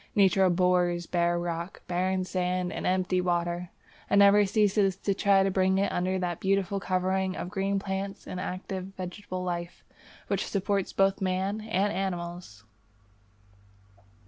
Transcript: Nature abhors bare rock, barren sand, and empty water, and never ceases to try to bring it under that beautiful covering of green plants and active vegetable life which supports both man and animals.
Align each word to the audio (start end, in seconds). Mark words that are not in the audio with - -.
Nature 0.15 0.45
abhors 0.45 1.05
bare 1.05 1.37
rock, 1.37 1.83
barren 1.85 2.25
sand, 2.25 2.73
and 2.73 2.87
empty 2.87 3.21
water, 3.21 3.69
and 4.09 4.17
never 4.17 4.47
ceases 4.47 4.95
to 4.95 5.13
try 5.13 5.43
to 5.43 5.51
bring 5.51 5.77
it 5.77 5.91
under 5.91 6.17
that 6.17 6.39
beautiful 6.39 6.79
covering 6.79 7.35
of 7.37 7.51
green 7.51 7.77
plants 7.77 8.25
and 8.25 8.39
active 8.39 8.85
vegetable 8.97 9.43
life 9.43 9.83
which 10.27 10.47
supports 10.47 10.91
both 10.91 11.21
man 11.21 11.61
and 11.61 11.93
animals. 11.93 12.63